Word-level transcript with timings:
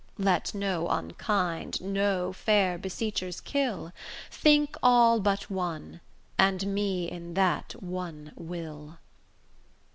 Let 0.17 0.55
no 0.55 0.87
unkind 0.87 1.79
'No' 1.79 2.33
fair 2.33 2.79
beseechers 2.79 3.39
kill; 3.39 3.93
Think 4.31 4.75
all 4.81 5.19
but 5.19 5.47
one, 5.51 6.01
and 6.39 6.65
me 6.73 7.05
in 7.07 7.35
that 7.35 7.73
one 7.83 8.31
'Will. 8.35 8.97